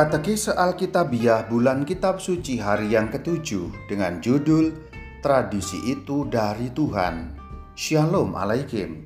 Katekise 0.00 0.56
Alkitabiah 0.56 1.44
Bulan 1.44 1.84
Kitab 1.84 2.24
Suci 2.24 2.56
hari 2.56 2.96
yang 2.96 3.12
ketujuh 3.12 3.84
dengan 3.84 4.16
judul 4.24 4.72
Tradisi 5.20 5.76
itu 5.92 6.24
dari 6.24 6.72
Tuhan. 6.72 7.36
Shalom 7.76 8.32
alaikum. 8.32 8.96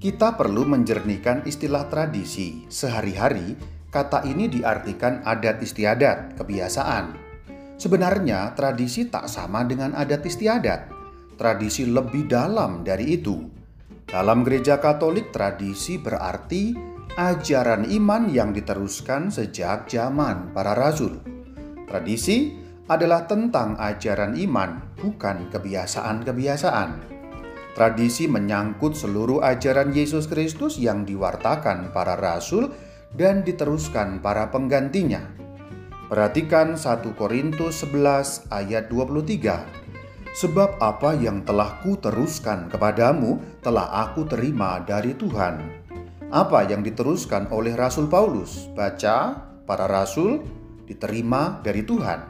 Kita 0.00 0.32
perlu 0.32 0.64
menjernihkan 0.64 1.44
istilah 1.44 1.84
tradisi. 1.92 2.64
Sehari-hari, 2.72 3.60
kata 3.92 4.24
ini 4.24 4.48
diartikan 4.48 5.20
adat 5.20 5.60
istiadat, 5.60 6.40
kebiasaan. 6.40 7.12
Sebenarnya 7.76 8.56
tradisi 8.56 9.12
tak 9.12 9.28
sama 9.28 9.68
dengan 9.68 9.92
adat 9.92 10.24
istiadat. 10.24 10.88
Tradisi 11.36 11.84
lebih 11.84 12.24
dalam 12.24 12.80
dari 12.80 13.20
itu. 13.20 13.36
Dalam 14.08 14.48
gereja 14.48 14.80
Katolik, 14.80 15.28
tradisi 15.28 16.00
berarti 16.00 16.91
ajaran 17.12 17.84
iman 17.92 18.32
yang 18.32 18.56
diteruskan 18.56 19.28
sejak 19.28 19.84
zaman 19.84 20.56
para 20.56 20.72
rasul. 20.72 21.20
Tradisi 21.84 22.56
adalah 22.88 23.28
tentang 23.28 23.76
ajaran 23.76 24.32
iman, 24.32 24.96
bukan 24.96 25.52
kebiasaan-kebiasaan. 25.52 27.12
Tradisi 27.76 28.28
menyangkut 28.28 28.96
seluruh 28.96 29.44
ajaran 29.44 29.92
Yesus 29.92 30.28
Kristus 30.28 30.80
yang 30.80 31.04
diwartakan 31.04 31.92
para 31.92 32.16
rasul 32.16 32.72
dan 33.12 33.44
diteruskan 33.44 34.24
para 34.24 34.48
penggantinya. 34.48 35.20
Perhatikan 36.08 36.76
1 36.76 37.12
Korintus 37.16 37.84
11 37.84 38.48
ayat 38.52 38.88
23. 38.88 40.32
Sebab 40.32 40.80
apa 40.80 41.12
yang 41.16 41.44
telah 41.44 41.76
kuteruskan 41.84 42.72
kepadamu 42.72 43.60
telah 43.60 44.08
aku 44.08 44.24
terima 44.24 44.80
dari 44.80 45.12
Tuhan 45.12 45.81
apa 46.32 46.64
yang 46.64 46.80
diteruskan 46.80 47.52
oleh 47.52 47.76
Rasul 47.76 48.08
Paulus? 48.08 48.72
Baca, 48.72 49.36
para 49.68 49.84
rasul 49.84 50.40
diterima 50.88 51.60
dari 51.60 51.84
Tuhan. 51.84 52.24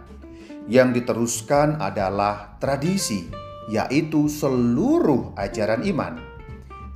Yang 0.66 1.02
diteruskan 1.02 1.78
adalah 1.78 2.58
tradisi, 2.58 3.30
yaitu 3.70 4.26
seluruh 4.26 5.38
ajaran 5.38 5.86
iman. 5.86 6.18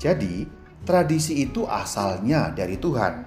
Jadi, 0.03 0.50
tradisi 0.83 1.47
itu 1.47 1.62
asalnya 1.70 2.50
dari 2.50 2.75
Tuhan. 2.75 3.23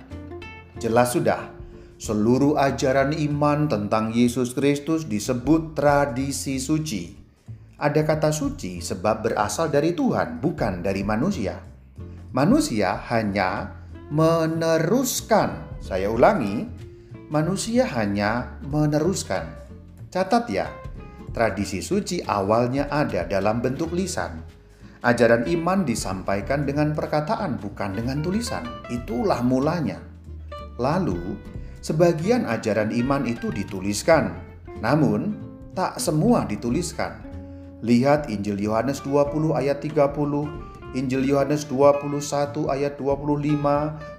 Jelas 0.75 1.15
sudah, 1.15 1.47
seluruh 1.95 2.59
ajaran 2.59 3.15
iman 3.15 3.71
tentang 3.71 4.11
Yesus 4.11 4.51
Kristus 4.51 5.07
disebut 5.07 5.71
tradisi 5.75 6.59
suci. 6.59 7.15
Ada 7.79 8.03
kata 8.03 8.35
suci 8.35 8.83
sebab 8.83 9.23
berasal 9.23 9.71
dari 9.71 9.95
Tuhan, 9.95 10.43
bukan 10.43 10.83
dari 10.83 11.03
manusia. 11.03 11.59
Manusia 12.29 12.93
hanya 13.09 13.78
meneruskan. 14.09 15.77
Saya 15.79 16.09
ulangi, 16.09 16.65
manusia 17.29 17.85
hanya 17.93 18.57
meneruskan. 18.65 19.45
Catat 20.09 20.49
ya, 20.49 20.67
tradisi 21.31 21.79
suci 21.79 22.25
awalnya 22.25 22.89
ada 22.89 23.29
dalam 23.29 23.61
bentuk 23.61 23.93
lisan. 23.93 24.41
Ajaran 24.99 25.47
iman 25.47 25.87
disampaikan 25.87 26.67
dengan 26.67 26.91
perkataan, 26.91 27.55
bukan 27.61 27.95
dengan 27.95 28.19
tulisan. 28.19 28.67
Itulah 28.91 29.39
mulanya. 29.45 30.03
Lalu, 30.75 31.39
sebagian 31.79 32.43
ajaran 32.43 32.91
iman 32.91 33.23
itu 33.23 33.47
dituliskan, 33.47 34.35
namun 34.83 35.39
tak 35.71 36.01
semua 36.03 36.43
dituliskan. 36.43 37.15
Lihat 37.79 38.27
Injil 38.27 38.59
Yohanes 38.59 38.99
20 39.07 39.55
ayat 39.55 39.79
30, 39.79 40.78
Injil 40.97 41.29
Yohanes 41.29 41.69
21 41.69 42.65
ayat 42.65 42.97
25, 42.97 43.45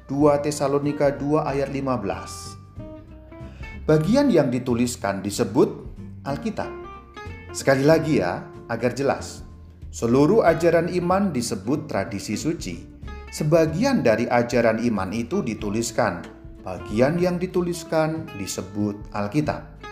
2 0.06 0.44
Tesalonika 0.46 1.10
2 1.10 1.42
ayat 1.42 1.66
15. 1.66 3.90
Bagian 3.90 4.30
yang 4.30 4.54
dituliskan 4.54 5.18
disebut 5.18 5.66
Alkitab. 6.22 6.70
Sekali 7.50 7.82
lagi 7.82 8.22
ya, 8.22 8.46
agar 8.70 8.94
jelas. 8.94 9.42
Seluruh 9.90 10.46
ajaran 10.46 10.86
iman 10.94 11.34
disebut 11.34 11.90
tradisi 11.90 12.38
suci. 12.38 12.86
Sebagian 13.34 14.06
dari 14.06 14.30
ajaran 14.30 14.78
iman 14.78 15.10
itu 15.10 15.42
dituliskan. 15.42 16.22
Bagian 16.62 17.18
yang 17.18 17.42
dituliskan 17.42 18.30
disebut 18.38 18.94
Alkitab. 19.10 19.82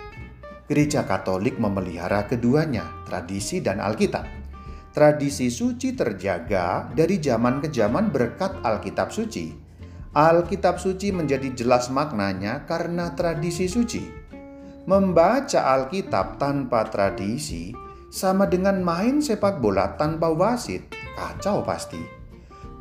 Gereja 0.70 1.02
Katolik 1.02 1.58
memelihara 1.58 2.22
keduanya, 2.31 2.86
tradisi 3.02 3.58
dan 3.58 3.82
Alkitab 3.82 4.38
tradisi 4.93 5.53
suci 5.53 5.93
terjaga 5.93 6.88
dari 6.97 7.21
zaman 7.21 7.60
ke 7.60 7.69
zaman 7.69 8.09
berkat 8.09 8.56
Alkitab 8.65 9.12
suci. 9.12 9.53
Alkitab 10.16 10.81
suci 10.81 11.12
menjadi 11.12 11.53
jelas 11.53 11.93
maknanya 11.93 12.65
karena 12.65 13.12
tradisi 13.12 13.69
suci. 13.69 14.03
Membaca 14.88 15.69
Alkitab 15.76 16.41
tanpa 16.41 16.88
tradisi 16.88 17.76
sama 18.09 18.49
dengan 18.49 18.81
main 18.81 19.21
sepak 19.21 19.60
bola 19.60 20.00
tanpa 20.00 20.32
wasit, 20.32 20.88
kacau 21.12 21.60
pasti. 21.60 22.00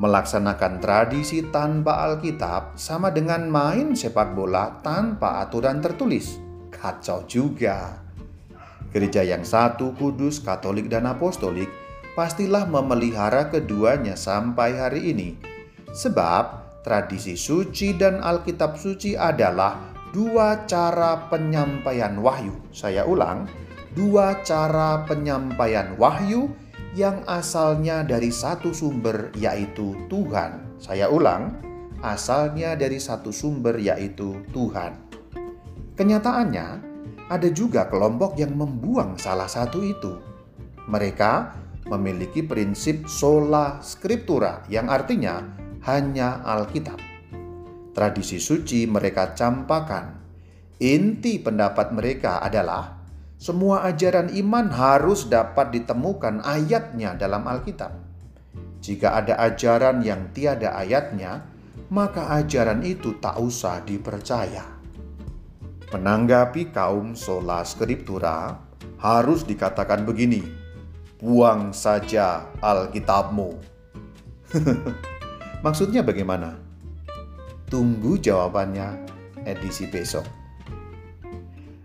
Melaksanakan 0.00 0.80
tradisi 0.80 1.44
tanpa 1.52 2.08
Alkitab 2.08 2.80
sama 2.80 3.12
dengan 3.12 3.44
main 3.52 3.92
sepak 3.92 4.32
bola 4.32 4.80
tanpa 4.80 5.44
aturan 5.44 5.84
tertulis, 5.84 6.40
kacau 6.72 7.28
juga. 7.28 8.00
Gereja 8.88 9.20
yang 9.20 9.44
satu, 9.44 9.92
kudus, 10.00 10.40
katolik, 10.40 10.88
dan 10.88 11.04
apostolik 11.04 11.68
pastilah 12.18 12.66
memelihara 12.66 13.46
keduanya 13.46 14.18
sampai 14.18 14.74
hari 14.74 15.14
ini. 15.14 15.38
Sebab 15.94 16.82
tradisi 16.82 17.38
suci 17.38 17.94
dan 17.94 18.18
Alkitab 18.18 18.74
suci 18.74 19.14
adalah 19.14 19.94
dua 20.10 20.66
cara 20.66 21.30
penyampaian 21.30 22.18
wahyu. 22.18 22.58
Saya 22.74 23.06
ulang, 23.06 23.46
dua 23.94 24.42
cara 24.42 25.06
penyampaian 25.06 25.94
wahyu 25.94 26.50
yang 26.98 27.22
asalnya 27.30 28.02
dari 28.02 28.34
satu 28.34 28.74
sumber 28.74 29.30
yaitu 29.38 29.94
Tuhan. 30.10 30.74
Saya 30.82 31.06
ulang, 31.06 31.54
asalnya 32.02 32.74
dari 32.74 32.98
satu 32.98 33.30
sumber 33.30 33.78
yaitu 33.78 34.42
Tuhan. 34.50 34.98
Kenyataannya, 35.94 36.68
ada 37.30 37.48
juga 37.54 37.86
kelompok 37.86 38.34
yang 38.42 38.58
membuang 38.58 39.14
salah 39.14 39.46
satu 39.46 39.86
itu. 39.86 40.18
Mereka 40.88 41.67
memiliki 41.88 42.44
prinsip 42.44 43.08
sola 43.08 43.80
scriptura 43.80 44.64
yang 44.68 44.92
artinya 44.92 45.40
hanya 45.88 46.44
Alkitab. 46.44 47.00
Tradisi 47.96 48.38
suci 48.38 48.84
mereka 48.86 49.32
campakan. 49.34 50.20
Inti 50.78 51.42
pendapat 51.42 51.90
mereka 51.90 52.38
adalah 52.38 53.02
semua 53.38 53.86
ajaran 53.86 54.30
iman 54.34 54.70
harus 54.70 55.26
dapat 55.26 55.74
ditemukan 55.74 56.42
ayatnya 56.46 57.18
dalam 57.18 57.46
Alkitab. 57.46 57.90
Jika 58.78 59.18
ada 59.18 59.34
ajaran 59.42 60.02
yang 60.06 60.30
tiada 60.30 60.78
ayatnya, 60.78 61.46
maka 61.90 62.30
ajaran 62.38 62.82
itu 62.86 63.18
tak 63.18 63.38
usah 63.38 63.82
dipercaya. 63.82 64.66
Menanggapi 65.90 66.70
kaum 66.70 67.16
sola 67.16 67.64
scriptura, 67.64 68.58
harus 68.98 69.46
dikatakan 69.46 70.02
begini: 70.02 70.57
buang 71.18 71.74
saja 71.74 72.46
Alkitabmu. 72.62 73.58
Maksudnya 75.66 76.06
bagaimana? 76.06 76.54
Tunggu 77.68 78.16
jawabannya 78.16 79.04
edisi 79.44 79.90
besok. 79.90 80.24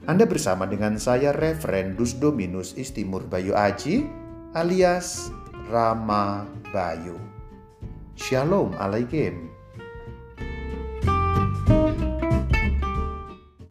Anda 0.03 0.27
bersama 0.27 0.67
dengan 0.67 0.99
saya 0.99 1.31
Reverendus 1.31 2.19
Dominus 2.19 2.75
Istimur 2.75 3.23
Bayu 3.25 3.55
Aji 3.55 4.05
alias 4.53 5.31
Rama 5.71 6.45
Bayu. 6.69 7.17
Shalom 8.13 8.75
alaikum. 8.77 9.49